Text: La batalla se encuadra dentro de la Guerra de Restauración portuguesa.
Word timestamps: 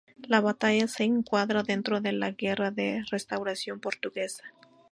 La 0.27 0.41
batalla 0.41 0.87
se 0.87 1.03
encuadra 1.03 1.61
dentro 1.61 2.01
de 2.01 2.11
la 2.11 2.31
Guerra 2.31 2.71
de 2.71 3.03
Restauración 3.11 3.79
portuguesa. 3.79 4.51